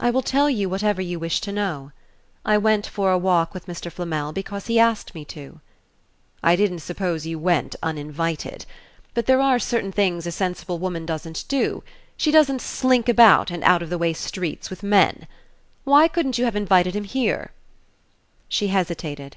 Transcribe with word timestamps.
I 0.00 0.08
will 0.08 0.22
tell 0.22 0.48
you 0.48 0.66
whatever 0.70 1.02
you 1.02 1.18
wish 1.18 1.42
to 1.42 1.52
know. 1.52 1.92
I 2.42 2.56
went 2.56 2.86
for 2.86 3.10
a 3.10 3.18
walk 3.18 3.52
with 3.52 3.66
Mr. 3.66 3.92
Flamel 3.92 4.32
because 4.32 4.66
he 4.66 4.78
asked 4.78 5.14
me 5.14 5.26
to." 5.26 5.60
"I 6.42 6.56
didn't 6.56 6.78
suppose 6.78 7.26
you 7.26 7.38
went 7.38 7.76
uninvited. 7.82 8.64
But 9.12 9.26
there 9.26 9.42
are 9.42 9.58
certain 9.58 9.92
things 9.92 10.26
a 10.26 10.32
sensible 10.32 10.78
woman 10.78 11.04
doesn't 11.04 11.44
do. 11.48 11.82
She 12.16 12.30
doesn't 12.30 12.62
slink 12.62 13.10
about 13.10 13.50
in 13.50 13.62
out 13.62 13.82
of 13.82 13.90
the 13.90 13.98
way 13.98 14.14
streets 14.14 14.70
with 14.70 14.82
men. 14.82 15.26
Why 15.84 16.08
couldn't 16.08 16.38
you 16.38 16.46
have 16.46 16.54
seen 16.54 16.66
him 16.92 17.04
here?" 17.04 17.50
She 18.48 18.68
hesitated. 18.68 19.36